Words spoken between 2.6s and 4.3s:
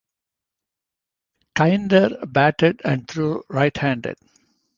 and threw right-handed.